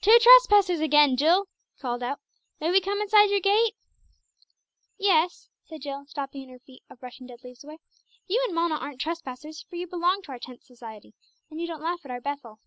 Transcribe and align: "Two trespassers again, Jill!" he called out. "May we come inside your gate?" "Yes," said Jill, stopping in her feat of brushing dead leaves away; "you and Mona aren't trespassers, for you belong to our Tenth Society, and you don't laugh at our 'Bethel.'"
"Two 0.00 0.16
trespassers 0.22 0.78
again, 0.78 1.16
Jill!" 1.16 1.48
he 1.74 1.80
called 1.80 2.00
out. 2.00 2.20
"May 2.60 2.70
we 2.70 2.80
come 2.80 3.00
inside 3.00 3.28
your 3.30 3.40
gate?" 3.40 3.74
"Yes," 4.96 5.48
said 5.64 5.80
Jill, 5.80 6.06
stopping 6.06 6.42
in 6.44 6.48
her 6.50 6.60
feat 6.60 6.84
of 6.88 7.00
brushing 7.00 7.26
dead 7.26 7.42
leaves 7.42 7.64
away; 7.64 7.78
"you 8.28 8.40
and 8.46 8.54
Mona 8.54 8.76
aren't 8.76 9.00
trespassers, 9.00 9.62
for 9.68 9.74
you 9.74 9.88
belong 9.88 10.22
to 10.26 10.30
our 10.30 10.38
Tenth 10.38 10.62
Society, 10.62 11.12
and 11.50 11.60
you 11.60 11.66
don't 11.66 11.82
laugh 11.82 12.02
at 12.04 12.12
our 12.12 12.20
'Bethel.'" 12.20 12.60